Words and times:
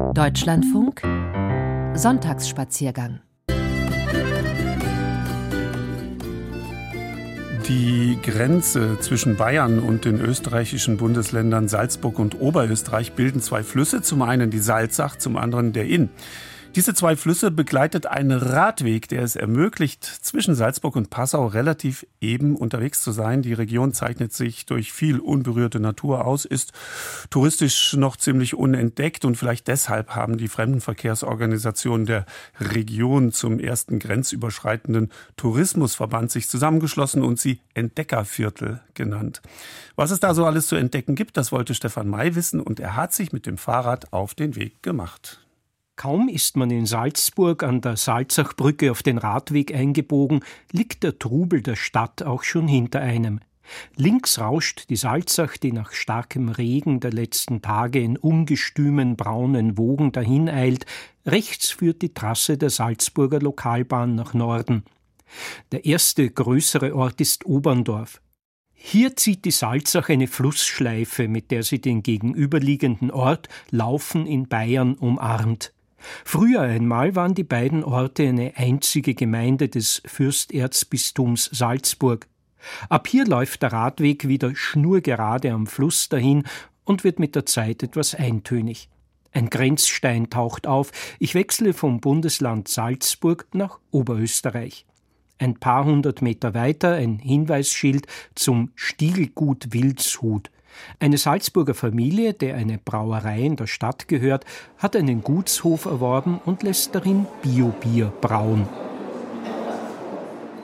Deutschlandfunk 0.00 1.02
Sonntagsspaziergang 1.94 3.20
Die 7.68 8.18
Grenze 8.20 8.98
zwischen 8.98 9.36
Bayern 9.36 9.78
und 9.78 10.04
den 10.04 10.20
österreichischen 10.20 10.96
Bundesländern 10.96 11.68
Salzburg 11.68 12.18
und 12.18 12.40
Oberösterreich 12.40 13.12
bilden 13.12 13.40
zwei 13.40 13.62
Flüsse, 13.62 14.02
zum 14.02 14.22
einen 14.22 14.50
die 14.50 14.58
Salzach, 14.58 15.16
zum 15.16 15.36
anderen 15.36 15.72
der 15.72 15.86
Inn. 15.86 16.08
Diese 16.76 16.94
zwei 16.94 17.16
Flüsse 17.16 17.50
begleitet 17.50 18.06
ein 18.06 18.30
Radweg, 18.30 19.08
der 19.08 19.22
es 19.22 19.34
ermöglicht, 19.34 20.04
zwischen 20.04 20.54
Salzburg 20.54 20.94
und 20.94 21.10
Passau 21.10 21.48
relativ 21.48 22.06
eben 22.20 22.54
unterwegs 22.54 23.02
zu 23.02 23.10
sein. 23.10 23.42
Die 23.42 23.54
Region 23.54 23.92
zeichnet 23.92 24.32
sich 24.32 24.66
durch 24.66 24.92
viel 24.92 25.18
unberührte 25.18 25.80
Natur 25.80 26.24
aus, 26.24 26.44
ist 26.44 26.72
touristisch 27.28 27.94
noch 27.94 28.16
ziemlich 28.16 28.54
unentdeckt 28.54 29.24
und 29.24 29.34
vielleicht 29.34 29.66
deshalb 29.66 30.14
haben 30.14 30.38
die 30.38 30.46
Fremdenverkehrsorganisationen 30.46 32.06
der 32.06 32.24
Region 32.60 33.32
zum 33.32 33.58
ersten 33.58 33.98
grenzüberschreitenden 33.98 35.10
Tourismusverband 35.36 36.30
sich 36.30 36.48
zusammengeschlossen 36.48 37.24
und 37.24 37.40
sie 37.40 37.58
Entdeckerviertel 37.74 38.80
genannt. 38.94 39.42
Was 39.96 40.12
es 40.12 40.20
da 40.20 40.34
so 40.34 40.46
alles 40.46 40.68
zu 40.68 40.76
entdecken 40.76 41.16
gibt, 41.16 41.36
das 41.36 41.50
wollte 41.50 41.74
Stefan 41.74 42.08
May 42.08 42.36
wissen 42.36 42.60
und 42.60 42.78
er 42.78 42.94
hat 42.94 43.12
sich 43.12 43.32
mit 43.32 43.46
dem 43.46 43.58
Fahrrad 43.58 44.12
auf 44.12 44.34
den 44.34 44.54
Weg 44.54 44.84
gemacht. 44.84 45.40
Kaum 46.00 46.28
ist 46.28 46.56
man 46.56 46.70
in 46.70 46.86
Salzburg 46.86 47.62
an 47.62 47.82
der 47.82 47.98
Salzachbrücke 47.98 48.90
auf 48.90 49.02
den 49.02 49.18
Radweg 49.18 49.74
eingebogen, 49.74 50.40
liegt 50.72 51.02
der 51.02 51.18
Trubel 51.18 51.60
der 51.60 51.76
Stadt 51.76 52.22
auch 52.22 52.42
schon 52.42 52.68
hinter 52.68 53.00
einem. 53.00 53.40
Links 53.96 54.38
rauscht 54.38 54.88
die 54.88 54.96
Salzach, 54.96 55.58
die 55.58 55.72
nach 55.72 55.92
starkem 55.92 56.48
Regen 56.48 57.00
der 57.00 57.12
letzten 57.12 57.60
Tage 57.60 58.00
in 58.00 58.16
ungestümen 58.16 59.16
braunen 59.16 59.76
Wogen 59.76 60.10
dahineilt. 60.10 60.86
Rechts 61.26 61.68
führt 61.68 62.00
die 62.00 62.14
Trasse 62.14 62.56
der 62.56 62.70
Salzburger 62.70 63.40
Lokalbahn 63.40 64.14
nach 64.14 64.32
Norden. 64.32 64.84
Der 65.70 65.84
erste 65.84 66.30
größere 66.30 66.96
Ort 66.96 67.20
ist 67.20 67.44
Oberndorf. 67.44 68.22
Hier 68.72 69.16
zieht 69.16 69.44
die 69.44 69.50
Salzach 69.50 70.08
eine 70.08 70.28
Flussschleife, 70.28 71.28
mit 71.28 71.50
der 71.50 71.62
sie 71.62 71.82
den 71.82 72.02
gegenüberliegenden 72.02 73.10
Ort 73.10 73.50
Laufen 73.70 74.26
in 74.26 74.48
Bayern 74.48 74.94
umarmt. 74.94 75.74
Früher 76.24 76.62
einmal 76.62 77.14
waren 77.14 77.34
die 77.34 77.44
beiden 77.44 77.84
Orte 77.84 78.28
eine 78.28 78.52
einzige 78.56 79.14
Gemeinde 79.14 79.68
des 79.68 80.02
Fürsterzbistums 80.04 81.50
Salzburg. 81.52 82.26
Ab 82.88 83.08
hier 83.08 83.26
läuft 83.26 83.62
der 83.62 83.72
Radweg 83.72 84.28
wieder 84.28 84.54
schnurgerade 84.54 85.50
am 85.52 85.66
Fluss 85.66 86.08
dahin 86.08 86.44
und 86.84 87.04
wird 87.04 87.18
mit 87.18 87.34
der 87.34 87.46
Zeit 87.46 87.82
etwas 87.82 88.14
eintönig. 88.14 88.88
Ein 89.32 89.48
Grenzstein 89.48 90.28
taucht 90.28 90.66
auf, 90.66 90.90
ich 91.18 91.34
wechsle 91.34 91.72
vom 91.72 92.00
Bundesland 92.00 92.68
Salzburg 92.68 93.46
nach 93.52 93.78
Oberösterreich. 93.90 94.86
Ein 95.38 95.54
paar 95.54 95.84
hundert 95.84 96.20
Meter 96.20 96.52
weiter 96.52 96.94
ein 96.94 97.18
Hinweisschild 97.18 98.06
zum 98.34 98.72
Stiegelgut 98.74 99.72
Wildshut. 99.72 100.50
Eine 100.98 101.18
Salzburger 101.18 101.74
Familie, 101.74 102.34
der 102.34 102.56
eine 102.56 102.78
Brauerei 102.78 103.40
in 103.40 103.56
der 103.56 103.66
Stadt 103.66 104.08
gehört, 104.08 104.44
hat 104.78 104.96
einen 104.96 105.22
Gutshof 105.22 105.84
erworben 105.84 106.40
und 106.44 106.62
lässt 106.62 106.94
darin 106.94 107.26
Biobier 107.42 108.12
brauen. 108.20 108.68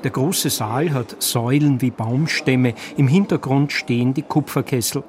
Der 0.04 0.10
große 0.10 0.50
Saal 0.50 0.92
hat 0.92 1.20
Säulen 1.20 1.80
wie 1.80 1.90
Baumstämme, 1.90 2.74
im 2.96 3.08
Hintergrund 3.08 3.72
stehen 3.72 4.14
die 4.14 4.22
Kupferkessel. 4.22 5.02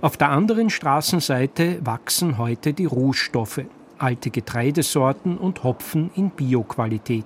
Auf 0.00 0.16
der 0.16 0.30
anderen 0.30 0.70
Straßenseite 0.70 1.84
wachsen 1.84 2.38
heute 2.38 2.72
die 2.72 2.84
Rohstoffe, 2.84 3.62
alte 3.98 4.30
Getreidesorten 4.30 5.38
und 5.38 5.64
Hopfen 5.64 6.10
in 6.14 6.30
Bioqualität. 6.30 7.24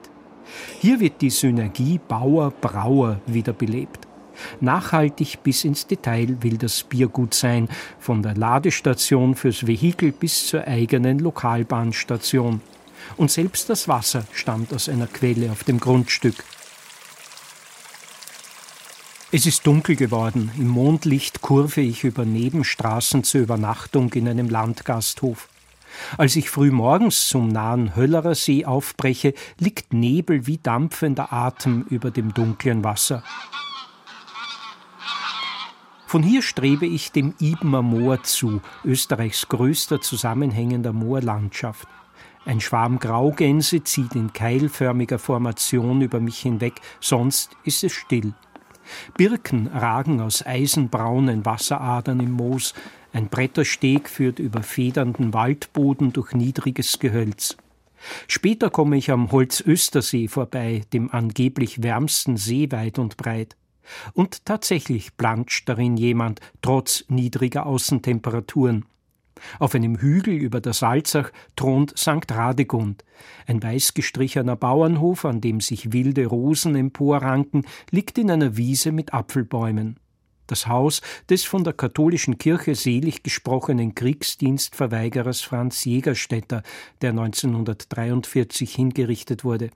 Hier 0.80 1.00
wird 1.00 1.20
die 1.20 1.30
Synergie 1.30 2.00
Bauer-Brauer 2.06 3.20
wiederbelebt. 3.26 4.06
Nachhaltig 4.60 5.42
bis 5.42 5.64
ins 5.64 5.86
Detail 5.86 6.36
will 6.40 6.58
das 6.58 6.82
Biergut 6.82 7.34
sein, 7.34 7.68
von 7.98 8.22
der 8.22 8.34
Ladestation 8.34 9.34
fürs 9.34 9.66
Vehikel 9.66 10.12
bis 10.12 10.46
zur 10.46 10.66
eigenen 10.66 11.18
Lokalbahnstation. 11.18 12.60
Und 13.16 13.30
selbst 13.30 13.68
das 13.68 13.88
Wasser 13.88 14.24
stammt 14.32 14.72
aus 14.72 14.88
einer 14.88 15.06
Quelle 15.06 15.50
auf 15.50 15.64
dem 15.64 15.80
Grundstück. 15.80 16.44
Es 19.34 19.46
ist 19.46 19.66
dunkel 19.66 19.96
geworden. 19.96 20.50
Im 20.58 20.68
Mondlicht 20.68 21.40
kurve 21.40 21.80
ich 21.80 22.04
über 22.04 22.26
Nebenstraßen 22.26 23.24
zur 23.24 23.40
Übernachtung 23.40 24.12
in 24.12 24.28
einem 24.28 24.50
Landgasthof. 24.50 25.48
Als 26.18 26.36
ich 26.36 26.50
früh 26.50 26.70
morgens 26.70 27.28
zum 27.28 27.48
nahen 27.48 27.96
Höllerer 27.96 28.34
See 28.34 28.66
aufbreche, 28.66 29.32
liegt 29.58 29.92
Nebel 29.92 30.46
wie 30.46 30.58
dampfender 30.58 31.32
Atem 31.32 31.86
über 31.88 32.10
dem 32.10 32.34
dunklen 32.34 32.84
Wasser. 32.84 33.22
Von 36.12 36.22
hier 36.22 36.42
strebe 36.42 36.84
ich 36.84 37.10
dem 37.10 37.32
Ibener 37.38 37.80
Moor 37.80 38.22
zu, 38.22 38.60
Österreichs 38.84 39.48
größter 39.48 40.02
zusammenhängender 40.02 40.92
Moorlandschaft. 40.92 41.88
Ein 42.44 42.60
Schwarm 42.60 42.98
Graugänse 42.98 43.82
zieht 43.82 44.14
in 44.14 44.30
keilförmiger 44.30 45.18
Formation 45.18 46.02
über 46.02 46.20
mich 46.20 46.38
hinweg, 46.38 46.82
sonst 47.00 47.56
ist 47.64 47.82
es 47.82 47.92
still. 47.92 48.34
Birken 49.16 49.68
ragen 49.68 50.20
aus 50.20 50.44
eisenbraunen 50.44 51.46
Wasseradern 51.46 52.20
im 52.20 52.32
Moos, 52.32 52.74
ein 53.14 53.28
Brettersteg 53.28 54.06
führt 54.06 54.38
über 54.38 54.62
federnden 54.62 55.32
Waldboden 55.32 56.12
durch 56.12 56.34
niedriges 56.34 56.98
Gehölz. 56.98 57.56
Später 58.28 58.68
komme 58.68 58.98
ich 58.98 59.10
am 59.10 59.32
Holzöstersee 59.32 60.28
vorbei, 60.28 60.82
dem 60.92 61.10
angeblich 61.10 61.82
wärmsten 61.82 62.36
See 62.36 62.70
weit 62.70 62.98
und 62.98 63.16
breit. 63.16 63.56
Und 64.14 64.44
tatsächlich 64.44 65.16
planscht 65.16 65.68
darin 65.68 65.96
jemand, 65.96 66.40
trotz 66.60 67.04
niedriger 67.08 67.66
Außentemperaturen. 67.66 68.84
Auf 69.58 69.74
einem 69.74 69.98
Hügel 69.98 70.34
über 70.34 70.60
der 70.60 70.72
Salzach 70.72 71.30
thront 71.56 71.96
St. 71.98 72.30
Radegund. 72.30 73.04
Ein 73.46 73.62
weiß 73.62 73.94
gestrichener 73.94 74.56
Bauernhof, 74.56 75.24
an 75.24 75.40
dem 75.40 75.60
sich 75.60 75.92
wilde 75.92 76.26
Rosen 76.26 76.76
emporranken, 76.76 77.66
liegt 77.90 78.18
in 78.18 78.30
einer 78.30 78.56
Wiese 78.56 78.92
mit 78.92 79.14
Apfelbäumen. 79.14 79.98
Das 80.46 80.66
Haus 80.66 81.00
des 81.30 81.44
von 81.44 81.64
der 81.64 81.72
katholischen 81.72 82.36
Kirche 82.36 82.74
selig 82.74 83.22
gesprochenen 83.22 83.94
Kriegsdienstverweigerers 83.94 85.40
Franz 85.40 85.84
Jägerstätter, 85.84 86.62
der 87.00 87.10
1943 87.10 88.74
hingerichtet 88.74 89.44
wurde. 89.44 89.70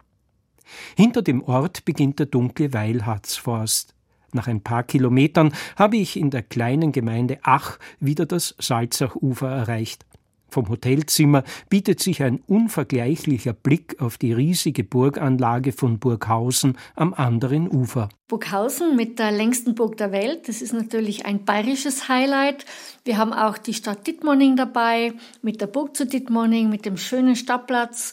Hinter 0.96 1.22
dem 1.22 1.42
Ort 1.42 1.84
beginnt 1.84 2.18
der 2.18 2.26
dunkle 2.26 2.72
Weilharzforst. 2.72 3.95
Nach 4.32 4.46
ein 4.46 4.60
paar 4.60 4.82
Kilometern 4.82 5.52
habe 5.76 5.96
ich 5.96 6.16
in 6.16 6.30
der 6.30 6.42
kleinen 6.42 6.92
Gemeinde 6.92 7.38
Ach 7.42 7.78
wieder 8.00 8.26
das 8.26 8.54
Salzachufer 8.58 9.48
erreicht. 9.48 10.04
Vom 10.48 10.68
Hotelzimmer 10.68 11.42
bietet 11.68 12.00
sich 12.00 12.22
ein 12.22 12.40
unvergleichlicher 12.46 13.52
Blick 13.52 14.00
auf 14.00 14.16
die 14.16 14.32
riesige 14.32 14.84
Burganlage 14.84 15.72
von 15.72 15.98
Burghausen 15.98 16.78
am 16.94 17.14
anderen 17.14 17.68
Ufer. 17.68 18.08
Burghausen 18.28 18.96
mit 18.96 19.18
der 19.18 19.32
längsten 19.32 19.74
Burg 19.74 19.96
der 19.96 20.12
Welt, 20.12 20.48
das 20.48 20.62
ist 20.62 20.72
natürlich 20.72 21.26
ein 21.26 21.44
bayerisches 21.44 22.08
Highlight. 22.08 22.64
Wir 23.04 23.18
haben 23.18 23.32
auch 23.32 23.58
die 23.58 23.74
Stadt 23.74 24.06
Dittmoning 24.06 24.56
dabei, 24.56 25.12
mit 25.42 25.60
der 25.60 25.66
Burg 25.66 25.96
zu 25.96 26.06
Dittmoning, 26.06 26.70
mit 26.70 26.86
dem 26.86 26.96
schönen 26.96 27.36
Stadtplatz, 27.36 28.12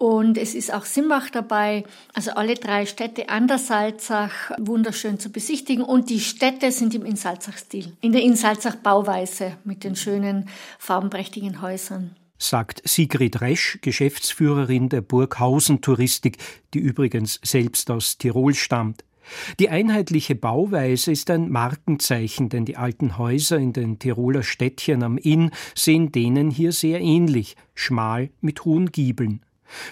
und 0.00 0.38
es 0.38 0.54
ist 0.54 0.72
auch 0.72 0.86
Simbach 0.86 1.28
dabei. 1.28 1.84
Also 2.14 2.30
alle 2.30 2.54
drei 2.54 2.86
Städte 2.86 3.28
an 3.28 3.48
der 3.48 3.58
Salzach 3.58 4.50
wunderschön 4.58 5.18
zu 5.18 5.30
besichtigen. 5.30 5.84
Und 5.84 6.08
die 6.08 6.20
Städte 6.20 6.72
sind 6.72 6.94
im 6.94 7.04
Insalzach-Stil. 7.04 7.92
In 8.00 8.12
der 8.12 8.22
Insalzach-Bauweise 8.22 9.58
mit 9.64 9.84
den 9.84 9.96
schönen 9.96 10.48
farbenprächtigen 10.78 11.60
Häusern 11.60 12.16
sagt 12.38 12.80
Sigrid 12.88 13.42
Resch, 13.42 13.78
Geschäftsführerin 13.82 14.88
der 14.88 15.02
Burghausen 15.02 15.82
Touristik, 15.82 16.38
die 16.72 16.78
übrigens 16.78 17.38
selbst 17.44 17.90
aus 17.90 18.16
Tirol 18.16 18.54
stammt. 18.54 19.04
Die 19.58 19.68
einheitliche 19.68 20.34
Bauweise 20.34 21.12
ist 21.12 21.28
ein 21.28 21.50
Markenzeichen, 21.50 22.48
denn 22.48 22.64
die 22.64 22.78
alten 22.78 23.18
Häuser 23.18 23.58
in 23.58 23.74
den 23.74 23.98
Tiroler 23.98 24.44
Städtchen 24.44 25.02
am 25.02 25.18
Inn 25.18 25.50
sehen 25.74 26.10
denen 26.10 26.50
hier 26.50 26.72
sehr 26.72 27.02
ähnlich, 27.02 27.56
schmal 27.74 28.30
mit 28.40 28.64
hohen 28.64 28.90
Giebeln. 28.90 29.42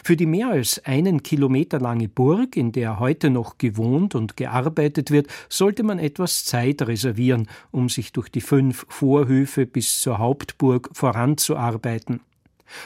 Für 0.04 0.16
die 0.16 0.26
mehr 0.26 0.48
als 0.48 0.84
einen 0.84 1.22
Kilometer 1.22 1.78
lange 1.78 2.08
Burg, 2.08 2.56
in 2.56 2.72
der 2.72 2.98
heute 2.98 3.30
noch 3.30 3.58
gewohnt 3.58 4.14
und 4.14 4.36
gearbeitet 4.36 5.10
wird, 5.10 5.28
sollte 5.48 5.82
man 5.82 5.98
etwas 5.98 6.44
Zeit 6.44 6.82
reservieren, 6.82 7.48
um 7.70 7.88
sich 7.88 8.12
durch 8.12 8.28
die 8.28 8.40
fünf 8.40 8.86
Vorhöfe 8.88 9.66
bis 9.66 10.00
zur 10.00 10.18
Hauptburg 10.18 10.90
voranzuarbeiten. 10.92 12.20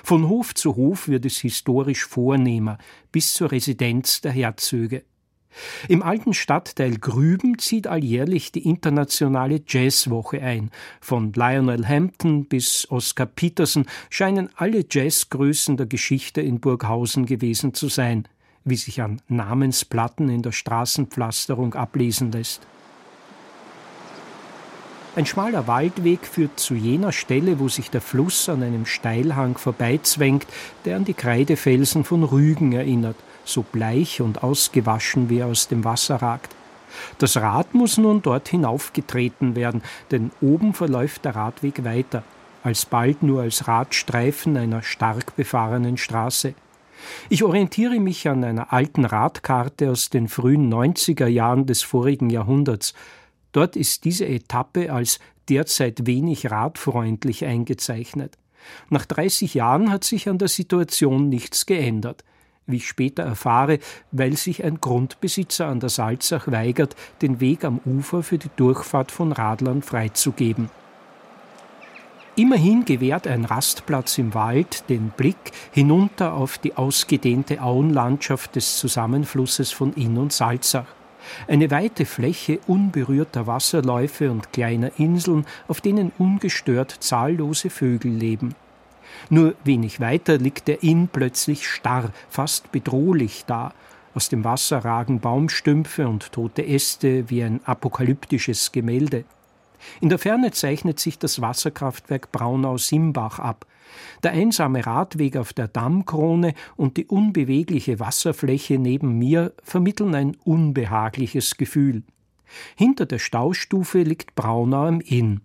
Von 0.05 0.29
Hof 0.29 0.55
zu 0.55 0.77
Hof 0.77 1.09
wird 1.09 1.27
es 1.27 1.39
historisch 1.39 2.05
vornehmer, 2.05 2.79
bis 3.11 3.35
zur 3.35 3.51
Residenz 3.51 4.21
der 4.21 4.33
Herzöge. 4.33 5.05
Im 5.89 6.03
alten 6.03 6.35
Stadtteil 6.35 6.99
Grüben 6.99 7.59
zieht 7.59 7.87
alljährlich 7.87 8.53
die 8.53 8.67
internationale 8.67 9.63
Jazzwoche 9.67 10.41
ein. 10.43 10.71
Von 11.01 11.33
Lionel 11.33 11.87
Hampton 11.87 12.47
bis 12.47 12.91
Oscar 12.91 13.27
Peterson 13.27 13.87
scheinen 14.11 14.51
alle 14.57 14.85
Jazzgrößen 14.89 15.77
der 15.77 15.87
Geschichte 15.87 16.41
in 16.41 16.61
Burghausen 16.61 17.27
gewesen 17.27 17.75
zu 17.75 17.89
sein, 17.89 18.29
wie 18.65 18.77
sich 18.77 19.03
an 19.03 19.21
Namensplatten 19.29 20.29
in 20.29 20.43
der 20.43 20.53
Straßenpflasterung 20.53 21.75
ablesen 21.75 22.33
lässt. 22.33 22.63
Ein 25.15 25.27
schmaler 25.27 25.67
Waldweg 25.67 26.27
führt 26.27 26.59
zu 26.59 26.75
jener 26.75 27.13
Stelle, 27.13 27.59
wo 27.59 27.69
sich 27.69 27.91
der 27.91 28.01
Fluss 28.01 28.49
an 28.49 28.63
einem 28.63 28.87
Steilhang 28.87 29.59
vorbeizwängt, 29.59 30.47
der 30.87 30.97
an 30.97 31.05
die 31.05 31.13
Kreidefelsen 31.13 32.05
von 32.05 32.25
Rügen 32.25 32.73
erinnert– 32.73 33.17
so 33.45 33.63
bleich 33.63 34.21
und 34.21 34.43
ausgewaschen 34.43 35.29
wie 35.29 35.39
er 35.39 35.47
aus 35.47 35.69
dem 35.69 35.85
Wasser 35.85 36.17
ragt. 36.17 36.55
Das 37.19 37.37
Rad 37.37 37.75
muss 37.75 37.99
nun 37.99 38.23
dort 38.23 38.49
hinaufgetreten 38.49 39.57
werden, 39.57 39.83
denn 40.11 40.31
oben 40.41 40.75
verläuft 40.75 41.25
der 41.25 41.37
Radweg 41.37 41.85
weiter, 41.85 42.23
alsbald 42.63 43.23
nur 43.23 43.43
als 43.43 43.67
Radstreifen 43.67 44.57
einer 44.57 44.83
stark 44.83 45.37
befahrenen 45.37 45.97
Straße. 45.97 46.55
Ich 47.29 47.43
orientiere 47.43 47.99
mich 47.99 48.29
an 48.29 48.45
einer 48.45 48.73
alten 48.73 49.05
Radkarte 49.05 49.91
aus 49.91 50.11
den 50.11 50.29
frühen 50.29 50.73
90er 50.73 51.27
Jahren 51.27 51.67
des 51.67 51.83
vorigen 51.83 52.31
Jahrhunderts. 52.31 52.95
Dort 53.51 53.75
ist 53.75 54.05
diese 54.05 54.27
Etappe 54.27 54.93
als 54.93 55.19
derzeit 55.49 56.07
wenig 56.07 56.51
radfreundlich 56.51 57.45
eingezeichnet. 57.45 58.39
Nach 58.91 59.05
30 59.05 59.55
Jahren 59.55 59.91
hat 59.91 60.05
sich 60.05 60.29
an 60.29 60.39
der 60.39 60.47
Situation 60.47 61.29
nichts 61.29 61.67
geändert 61.67 62.23
wie 62.67 62.77
ich 62.77 62.89
später 62.89 63.23
erfahre, 63.23 63.79
weil 64.11 64.37
sich 64.37 64.65
ein 64.65 64.81
Grundbesitzer 64.81 65.67
an 65.67 65.81
der 65.81 65.89
Salzach 65.89 66.51
weigert, 66.51 66.97
den 67.21 67.41
Weg 67.41 67.65
am 67.65 67.81
Ufer 67.85 68.23
für 68.23 68.39
die 68.39 68.51
Durchfahrt 68.57 69.11
von 69.11 69.33
Radlern 69.33 69.83
freizugeben. 69.83 70.71
Immerhin 72.35 72.87
gewährt 72.87 73.27
ein 73.27 73.45
Rastplatz 73.45 74.17
im 74.17 74.33
Wald 74.33 74.89
den 74.89 75.11
Blick 75.11 75.53
hinunter 75.71 76.33
auf 76.33 76.57
die 76.57 76.75
ausgedehnte 76.75 77.63
Auenlandschaft 77.63 78.57
des 78.57 78.79
Zusammenflusses 78.79 79.71
von 79.71 79.93
Inn 79.95 80.17
und 80.17 80.33
Salzach. 80.33 80.87
Eine 81.47 81.71
weite 81.71 82.07
Fläche 82.07 82.59
unberührter 82.67 83.47
Wasserläufe 83.47 84.31
und 84.31 84.51
kleiner 84.53 84.93
Inseln, 84.99 85.45
auf 85.69 85.83
denen 85.83 86.11
ungestört 86.19 86.91
zahllose 87.01 87.69
Vögel 87.69 88.13
leben. 88.13 88.55
Nur 89.31 89.55
wenig 89.65 90.01
weiter 90.01 90.39
liegt 90.39 90.69
der 90.69 90.83
Inn 90.83 91.09
plötzlich 91.09 91.69
starr, 91.69 92.11
fast 92.29 92.73
bedrohlich 92.73 93.45
da. 93.47 93.73
Aus 94.15 94.29
dem 94.29 94.45
Wasser 94.45 94.85
ragen 94.85 95.21
Baumstümpfe 95.21 96.07
und 96.07 96.33
tote 96.33 96.67
Äste 96.67 97.31
wie 97.31 97.43
ein 97.43 97.61
apokalyptisches 97.65 98.73
Gemälde. 98.73 99.25
In 100.01 100.09
der 100.09 100.19
Ferne 100.19 100.51
zeichnet 100.53 101.01
sich 101.01 101.19
das 101.19 101.41
Wasserkraftwerk 101.41 102.31
Braunau-Simbach 102.31 103.39
ab. 103.39 103.67
Der 104.23 104.33
einsame 104.33 104.87
Radweg 104.87 105.37
auf 105.37 105.53
der 105.53 105.69
Dammkrone 105.69 106.55
und 106.77 106.97
die 106.97 107.07
unbewegliche 107.07 108.01
Wasserfläche 108.01 108.79
neben 108.79 109.19
mir 109.19 109.53
vermitteln 109.63 110.15
ein 110.15 110.37
unbehagliches 110.45 111.57
Gefühl. 111.57 112.03
Hinter 112.77 113.07
der 113.07 113.19
Staustufe 113.19 114.03
liegt 114.03 114.35
Braunau 114.35 114.87
am 114.87 115.01
Inn. 115.01 115.41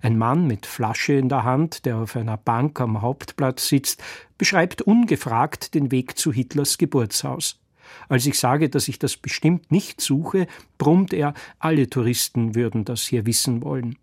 Ein 0.00 0.18
Mann 0.18 0.46
mit 0.46 0.66
Flasche 0.66 1.14
in 1.14 1.28
der 1.28 1.44
Hand, 1.44 1.84
der 1.84 1.98
auf 1.98 2.16
einer 2.16 2.36
Bank 2.36 2.80
am 2.80 3.02
Hauptplatz 3.02 3.68
sitzt, 3.68 4.02
beschreibt 4.38 4.82
ungefragt 4.82 5.74
den 5.74 5.90
Weg 5.90 6.18
zu 6.18 6.32
Hitlers 6.32 6.78
Geburtshaus. 6.78 7.60
Als 8.08 8.26
ich 8.26 8.38
sage, 8.38 8.68
dass 8.68 8.88
ich 8.88 8.98
das 8.98 9.16
bestimmt 9.16 9.70
nicht 9.70 10.00
suche, 10.00 10.46
brummt 10.78 11.12
er, 11.12 11.34
alle 11.58 11.88
Touristen 11.88 12.54
würden 12.54 12.84
das 12.84 13.02
hier 13.02 13.26
wissen 13.26 13.62
wollen. 13.62 13.96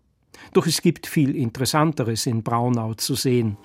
Doch 0.52 0.66
es 0.66 0.82
gibt 0.82 1.06
viel 1.06 1.36
Interessanteres 1.36 2.26
in 2.26 2.42
Braunau 2.42 2.94
zu 2.94 3.14
sehen. 3.14 3.56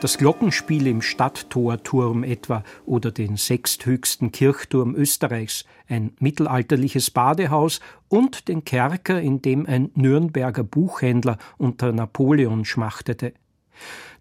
Das 0.00 0.16
Glockenspiel 0.16 0.86
im 0.86 1.02
Stadttorturm 1.02 2.24
etwa 2.24 2.64
oder 2.86 3.10
den 3.10 3.36
sechsthöchsten 3.36 4.32
Kirchturm 4.32 4.94
Österreichs, 4.94 5.66
ein 5.88 6.14
mittelalterliches 6.18 7.10
Badehaus 7.10 7.80
und 8.08 8.48
den 8.48 8.64
Kerker, 8.64 9.20
in 9.20 9.42
dem 9.42 9.66
ein 9.66 9.90
Nürnberger 9.94 10.64
Buchhändler 10.64 11.36
unter 11.58 11.92
Napoleon 11.92 12.64
schmachtete. 12.64 13.34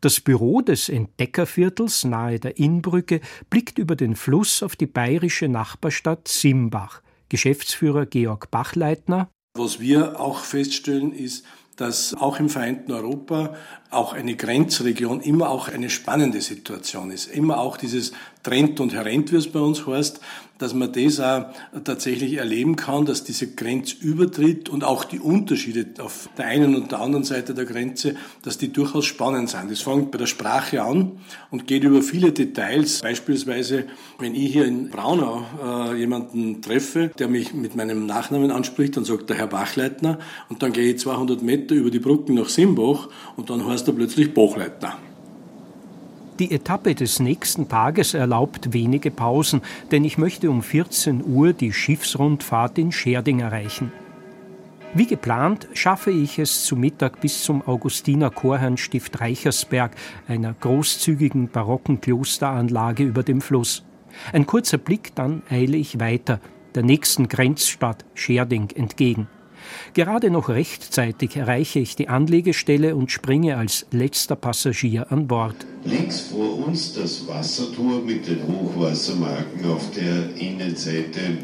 Das 0.01 0.19
Büro 0.19 0.59
des 0.59 0.89
Entdeckerviertels 0.89 2.03
nahe 2.03 2.41
der 2.41 2.57
Innbrücke 2.57 3.21
blickt 3.49 3.79
über 3.79 3.95
den 3.95 4.17
Fluss 4.17 4.61
auf 4.61 4.75
die 4.75 4.85
bayerische 4.85 5.47
Nachbarstadt 5.47 6.27
Simbach. 6.27 7.01
Geschäftsführer 7.29 8.05
Georg 8.05 8.51
Bachleitner. 8.51 9.29
Was 9.53 9.79
wir 9.79 10.19
auch 10.19 10.39
feststellen, 10.39 11.13
ist, 11.13 11.45
dass 11.79 12.13
auch 12.13 12.39
im 12.39 12.49
vereinten 12.49 12.91
Europa 12.91 13.55
auch 13.91 14.13
eine 14.13 14.35
Grenzregion 14.35 15.21
immer 15.21 15.49
auch 15.49 15.67
eine 15.67 15.89
spannende 15.89 16.41
Situation 16.41 17.09
ist. 17.11 17.27
Immer 17.27 17.59
auch 17.59 17.77
dieses 17.77 18.11
Trend 18.43 18.79
und 18.79 18.93
Herent, 18.93 19.31
wie 19.31 19.37
es 19.37 19.51
bei 19.51 19.59
uns 19.59 19.85
heißt, 19.85 20.21
dass 20.59 20.73
man 20.73 20.91
das 20.91 21.19
auch 21.19 21.45
tatsächlich 21.85 22.33
erleben 22.33 22.75
kann, 22.75 23.05
dass 23.05 23.23
diese 23.23 23.47
Grenzübertritt 23.47 24.69
und 24.69 24.83
auch 24.83 25.05
die 25.05 25.19
Unterschiede 25.19 25.85
auf 25.99 26.29
der 26.37 26.45
einen 26.45 26.75
und 26.75 26.91
der 26.91 26.99
anderen 26.99 27.23
Seite 27.23 27.53
der 27.53 27.65
Grenze, 27.65 28.15
dass 28.43 28.57
die 28.57 28.71
durchaus 28.71 29.05
spannend 29.05 29.49
sind. 29.49 29.71
Das 29.71 29.81
fängt 29.81 30.11
bei 30.11 30.17
der 30.17 30.25
Sprache 30.25 30.81
an 30.81 31.13
und 31.49 31.65
geht 31.65 31.83
über 31.83 32.01
viele 32.01 32.33
Details. 32.33 33.01
Beispielsweise, 33.01 33.85
wenn 34.19 34.35
ich 34.35 34.51
hier 34.51 34.65
in 34.65 34.89
Braunau 34.89 35.45
äh, 35.63 35.97
jemanden 35.97 36.61
treffe, 36.61 37.09
der 37.17 37.29
mich 37.29 37.53
mit 37.53 37.75
meinem 37.75 38.05
Nachnamen 38.05 38.51
anspricht, 38.51 38.97
dann 38.97 39.05
sagt 39.05 39.29
der 39.29 39.37
Herr 39.37 39.47
Bachleitner 39.47 40.19
und 40.49 40.61
dann 40.61 40.73
gehe 40.73 40.91
ich 40.91 40.99
200 40.99 41.41
Meter 41.41 41.73
über 41.73 41.89
die 41.89 41.99
Brücken 41.99 42.33
nach 42.33 42.49
Simbach 42.49 43.07
und 43.37 43.49
dann 43.49 43.65
heißt 43.65 43.78
er 43.87 43.93
plötzlich 43.93 44.33
Bachleitner. 44.33 44.97
Die 46.39 46.51
Etappe 46.51 46.95
des 46.95 47.19
nächsten 47.19 47.67
Tages 47.67 48.13
erlaubt 48.13 48.71
wenige 48.73 49.11
Pausen, 49.11 49.61
denn 49.91 50.05
ich 50.05 50.17
möchte 50.17 50.49
um 50.49 50.63
14 50.63 51.23
Uhr 51.25 51.51
die 51.51 51.73
Schiffsrundfahrt 51.73 52.77
in 52.77 52.93
Scherding 52.93 53.41
erreichen. 53.41 53.91
Wie 54.93 55.05
geplant 55.05 55.67
schaffe 55.73 56.11
ich 56.11 56.39
es 56.39 56.63
zu 56.63 56.75
Mittag 56.75 57.21
bis 57.21 57.43
zum 57.43 57.61
Augustiner 57.61 58.31
Chorherrnstift 58.31 59.19
Reichersberg, 59.19 59.91
einer 60.27 60.53
großzügigen 60.53 61.49
barocken 61.49 62.01
Klosteranlage 62.01 63.03
über 63.03 63.21
dem 63.21 63.41
Fluss. 63.41 63.83
Ein 64.33 64.47
kurzer 64.47 64.77
Blick, 64.77 65.13
dann 65.15 65.43
eile 65.49 65.77
ich 65.77 65.99
weiter, 65.99 66.39
der 66.73 66.83
nächsten 66.83 67.27
Grenzstadt 67.27 68.05
Scherding 68.13 68.69
entgegen. 68.71 69.27
Gerade 69.93 70.29
noch 70.29 70.49
rechtzeitig 70.49 71.35
erreiche 71.35 71.79
ich 71.79 71.95
die 71.95 72.09
Anlegestelle 72.09 72.95
und 72.95 73.11
springe 73.11 73.57
als 73.57 73.85
letzter 73.91 74.35
Passagier 74.35 75.11
an 75.11 75.27
Bord. 75.27 75.55
Links 75.83 76.21
vor 76.21 76.67
uns 76.67 76.93
das 76.93 77.27
Wassertor 77.27 78.01
mit 78.01 78.27
den 78.27 78.41
Hochwassermarken 78.47 79.65
auf 79.71 79.91
der 79.91 80.35
Innenseite. 80.35 81.39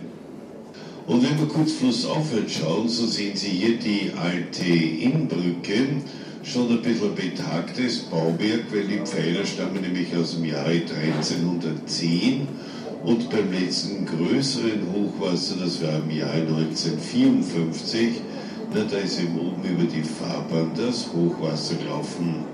Und 1.07 1.23
wenn 1.23 1.37
wir 1.39 1.47
kurz 1.47 1.73
flussaufwärts 1.73 2.53
schauen, 2.53 2.89
so 2.89 3.05
sehen 3.05 3.35
Sie 3.35 3.49
hier 3.49 3.77
die 3.77 4.11
alte 4.17 4.65
Innbrücke, 4.65 5.87
schon 6.43 6.69
ein 6.69 6.81
bisschen 6.81 7.13
betagtes 7.13 7.99
Bauwerk, 7.99 8.65
weil 8.71 8.87
die 8.87 8.99
Pfeiler 9.03 9.45
stammen 9.45 9.81
nämlich 9.81 10.15
aus 10.15 10.35
dem 10.35 10.45
Jahre 10.45 10.71
1310 10.71 12.47
und 13.05 13.29
beim 13.29 13.51
letzten 13.51 14.05
größeren 14.05 14.81
Hochwasser, 14.93 15.55
das 15.59 15.81
war 15.83 15.99
im 15.99 16.09
Jahr 16.09 16.33
1954, 16.33 18.21
na, 18.73 18.83
da 18.83 18.97
ist 18.97 19.21
eben 19.21 19.39
oben 19.39 19.63
über 19.63 19.83
die 19.83 20.03
Fahrbahn 20.03 20.71
das 20.75 21.09
Hochwasser 21.13 21.75
gelaufen. 21.75 22.45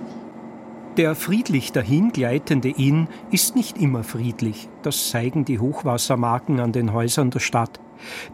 Der 0.97 1.15
friedlich 1.15 1.71
dahingleitende 1.71 2.69
Inn 2.69 3.07
ist 3.31 3.55
nicht 3.55 3.77
immer 3.77 4.03
friedlich. 4.03 4.67
Das 4.83 5.09
zeigen 5.09 5.45
die 5.45 5.59
Hochwassermarken 5.59 6.59
an 6.59 6.73
den 6.73 6.91
Häusern 6.91 7.29
der 7.29 7.39
Stadt. 7.39 7.79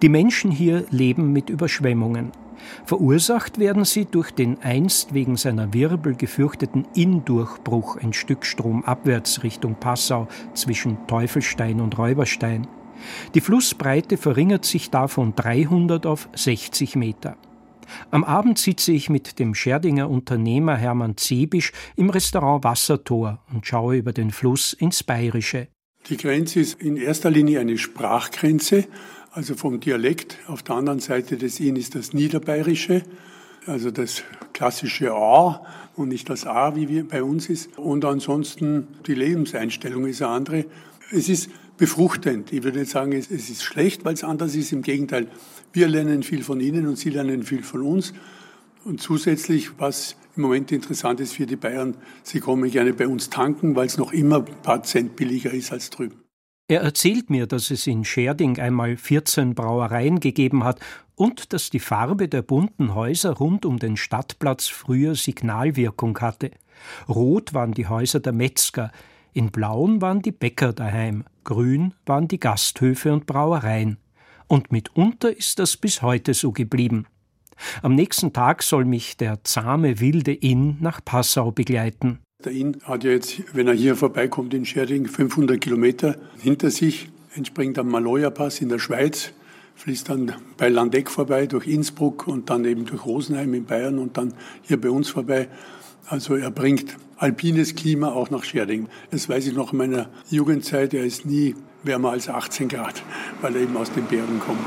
Die 0.01 0.09
Menschen 0.09 0.49
hier 0.49 0.85
leben 0.89 1.31
mit 1.31 1.51
Überschwemmungen. 1.51 2.31
Verursacht 2.85 3.59
werden 3.59 3.85
sie 3.85 4.05
durch 4.05 4.31
den 4.31 4.61
einst 4.61 5.13
wegen 5.13 5.37
seiner 5.37 5.73
Wirbel 5.73 6.15
gefürchteten 6.15 6.87
Inndurchbruch 6.95 7.97
ein 7.97 8.13
Stück 8.13 8.45
stromabwärts 8.45 9.43
Richtung 9.43 9.75
Passau 9.75 10.27
zwischen 10.53 10.97
Teufelstein 11.07 11.81
und 11.81 11.97
Räuberstein. 11.97 12.67
Die 13.35 13.41
Flussbreite 13.41 14.17
verringert 14.17 14.65
sich 14.65 14.89
da 14.89 15.07
von 15.07 15.35
300 15.35 16.05
auf 16.05 16.29
60 16.33 16.95
Meter. 16.95 17.37
Am 18.11 18.23
Abend 18.23 18.57
sitze 18.57 18.91
ich 18.91 19.09
mit 19.09 19.39
dem 19.39 19.55
Scherdinger 19.55 20.09
Unternehmer 20.09 20.75
Hermann 20.75 21.17
Zebisch 21.17 21.71
im 21.95 22.09
Restaurant 22.09 22.63
Wassertor 22.63 23.39
und 23.53 23.65
schaue 23.65 23.97
über 23.97 24.13
den 24.13 24.31
Fluss 24.31 24.73
ins 24.73 25.03
Bayerische. 25.03 25.69
Die 26.09 26.17
Grenze 26.17 26.61
ist 26.61 26.81
in 26.81 26.95
erster 26.95 27.29
Linie 27.29 27.59
eine 27.59 27.77
Sprachgrenze 27.77 28.85
also 29.37 29.53
vom 29.53 29.79
Dialekt. 29.79 30.39
Auf 30.47 30.63
der 30.63 30.75
anderen 30.75 30.99
Seite 30.99 31.37
des 31.37 31.59
Inn 31.59 31.75
ist 31.75 31.93
das 31.93 32.11
Niederbayerische, 32.11 33.03
also 33.67 33.91
das 33.91 34.23
klassische 34.51 35.13
A 35.13 35.63
und 35.95 36.09
nicht 36.09 36.27
das 36.27 36.47
A, 36.47 36.75
wie 36.75 36.89
wir 36.89 37.07
bei 37.07 37.21
uns 37.21 37.47
ist. 37.47 37.77
Und 37.77 38.03
ansonsten 38.03 38.87
die 39.05 39.13
Lebenseinstellung 39.13 40.07
ist 40.07 40.23
eine 40.23 40.31
andere. 40.31 40.65
es 41.11 41.29
ist 41.29 41.51
befruchtend. 41.77 42.51
Ich 42.51 42.63
würde 42.63 42.79
nicht 42.79 42.89
sagen, 42.89 43.11
es 43.11 43.29
ist 43.29 43.61
schlecht, 43.61 44.03
weil 44.05 44.15
es 44.15 44.23
anders 44.23 44.55
ist. 44.55 44.71
Im 44.71 44.81
Gegenteil, 44.81 45.27
wir 45.71 45.87
lernen 45.87 46.23
viel 46.23 46.43
von 46.43 46.59
Ihnen 46.59 46.87
und 46.87 46.97
Sie 46.97 47.11
lernen 47.11 47.43
viel 47.43 47.61
von 47.61 47.81
uns. 47.83 48.15
Und 48.85 49.01
zusätzlich, 49.01 49.69
was 49.77 50.15
im 50.35 50.41
Moment 50.41 50.71
interessant 50.71 51.19
ist 51.19 51.33
für 51.33 51.45
die 51.45 51.57
Bayern, 51.57 51.95
sie 52.23 52.39
kommen 52.39 52.71
gerne 52.71 52.93
bei 52.93 53.07
uns 53.07 53.29
tanken, 53.29 53.75
weil 53.75 53.85
es 53.85 53.97
noch 53.99 54.13
immer 54.13 54.37
ein 54.37 54.61
paar 54.63 54.81
Cent 54.81 55.15
billiger 55.15 55.51
ist 55.51 55.71
als 55.71 55.91
drüben. 55.91 56.26
Er 56.69 56.81
erzählt 56.81 57.29
mir, 57.29 57.47
dass 57.47 57.71
es 57.71 57.87
in 57.87 58.03
Scherding 58.03 58.59
einmal 58.59 58.97
14 58.97 59.55
Brauereien 59.55 60.19
gegeben 60.19 60.65
hat 60.65 60.81
und 61.15 61.53
dass 61.53 61.69
die 61.69 61.79
Farbe 61.79 62.27
der 62.27 62.41
bunten 62.41 62.93
Häuser 62.93 63.31
rund 63.31 63.65
um 63.65 63.79
den 63.79 63.95
Stadtplatz 63.95 64.67
früher 64.67 65.15
Signalwirkung 65.15 66.19
hatte. 66.19 66.51
Rot 67.07 67.53
waren 67.53 67.71
die 67.71 67.87
Häuser 67.87 68.19
der 68.19 68.33
Metzger, 68.33 68.91
in 69.31 69.51
blauen 69.51 70.01
waren 70.01 70.21
die 70.21 70.33
Bäcker 70.33 70.73
daheim, 70.73 71.23
grün 71.45 71.93
waren 72.05 72.27
die 72.27 72.39
Gasthöfe 72.39 73.13
und 73.13 73.25
Brauereien. 73.27 73.97
Und 74.47 74.71
mitunter 74.71 75.35
ist 75.35 75.59
das 75.59 75.77
bis 75.77 76.01
heute 76.01 76.33
so 76.33 76.51
geblieben. 76.51 77.07
Am 77.81 77.95
nächsten 77.95 78.33
Tag 78.33 78.61
soll 78.61 78.83
mich 78.83 79.15
der 79.15 79.41
zahme 79.45 80.01
wilde 80.01 80.33
Inn 80.33 80.77
nach 80.81 81.03
Passau 81.03 81.51
begleiten. 81.51 82.19
Der 82.45 82.51
Inn 82.51 82.77
hat 82.83 83.03
ja 83.03 83.09
jetzt, 83.09 83.41
wenn 83.55 83.67
er 83.67 83.73
hier 83.73 83.95
vorbeikommt 83.95 84.53
in 84.53 84.63
Scherding, 84.63 85.07
500 85.07 85.59
Kilometer 85.59 86.17
hinter 86.37 86.69
sich, 86.69 87.09
entspringt 87.33 87.79
am 87.79 87.89
Maloja-Pass 87.89 88.61
in 88.61 88.69
der 88.69 88.77
Schweiz, 88.77 89.31
fließt 89.73 90.07
dann 90.07 90.35
bei 90.55 90.69
Landeck 90.69 91.09
vorbei, 91.09 91.47
durch 91.47 91.65
Innsbruck 91.65 92.27
und 92.27 92.51
dann 92.51 92.63
eben 92.65 92.85
durch 92.85 93.03
Rosenheim 93.07 93.55
in 93.55 93.65
Bayern 93.65 93.97
und 93.97 94.17
dann 94.17 94.35
hier 94.61 94.79
bei 94.79 94.91
uns 94.91 95.09
vorbei. 95.09 95.47
Also 96.05 96.35
er 96.35 96.51
bringt 96.51 96.95
alpines 97.15 97.73
Klima 97.73 98.09
auch 98.09 98.29
nach 98.29 98.43
Scherding. 98.43 98.87
Das 99.09 99.27
weiß 99.27 99.47
ich 99.47 99.55
noch 99.55 99.71
in 99.71 99.79
meiner 99.79 100.07
Jugendzeit, 100.29 100.93
er 100.93 101.05
ist 101.05 101.25
nie 101.25 101.55
wärmer 101.81 102.11
als 102.11 102.29
18 102.29 102.67
Grad, 102.67 103.01
weil 103.41 103.55
er 103.55 103.63
eben 103.63 103.75
aus 103.75 103.91
den 103.91 104.05
Bergen 104.05 104.39
kommt. 104.39 104.59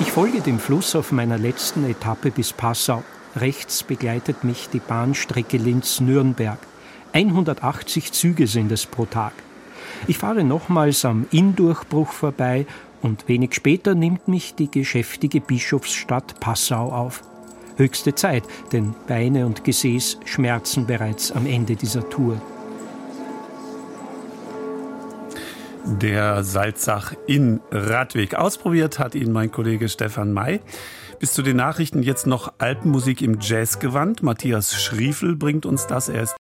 Ich 0.00 0.10
folge 0.10 0.40
dem 0.40 0.58
Fluss 0.58 0.96
auf 0.96 1.12
meiner 1.12 1.38
letzten 1.38 1.84
Etappe 1.84 2.32
bis 2.32 2.52
Passau. 2.52 3.04
Rechts 3.36 3.82
begleitet 3.82 4.44
mich 4.44 4.68
die 4.70 4.80
Bahnstrecke 4.80 5.56
Linz-Nürnberg. 5.56 6.58
180 7.12 8.12
Züge 8.12 8.46
sind 8.46 8.70
es 8.72 8.86
pro 8.86 9.06
Tag. 9.06 9.32
Ich 10.06 10.18
fahre 10.18 10.44
nochmals 10.44 11.04
am 11.04 11.26
Inndurchbruch 11.30 12.12
vorbei 12.12 12.66
und 13.00 13.28
wenig 13.28 13.54
später 13.54 13.94
nimmt 13.94 14.28
mich 14.28 14.54
die 14.54 14.70
geschäftige 14.70 15.40
Bischofsstadt 15.40 16.40
Passau 16.40 16.92
auf. 16.92 17.22
Höchste 17.76 18.14
Zeit, 18.14 18.44
denn 18.72 18.94
Beine 19.06 19.46
und 19.46 19.64
Gesäß 19.64 20.18
schmerzen 20.24 20.86
bereits 20.86 21.32
am 21.32 21.46
Ende 21.46 21.74
dieser 21.74 22.08
Tour. 22.08 22.40
Der 25.84 26.44
Salzach 26.44 27.12
in 27.26 27.60
Radweg. 27.70 28.34
Ausprobiert 28.34 28.98
hat 28.98 29.14
ihn 29.14 29.32
mein 29.32 29.50
Kollege 29.50 29.88
Stefan 29.88 30.32
May. 30.32 30.60
Bis 31.18 31.32
zu 31.32 31.42
den 31.42 31.56
Nachrichten 31.56 32.02
jetzt 32.02 32.26
noch 32.26 32.52
Alpenmusik 32.58 33.20
im 33.20 33.38
Jazzgewand. 33.40 34.22
Matthias 34.22 34.80
Schriefel 34.80 35.36
bringt 35.36 35.66
uns 35.66 35.86
das. 35.86 36.08
Er 36.08 36.22
ist 36.22 36.36